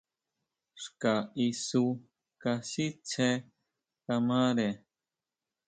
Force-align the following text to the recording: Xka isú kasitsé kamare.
Xka 0.83 1.13
isú 1.47 1.83
kasitsé 2.41 3.29
kamare. 4.05 4.69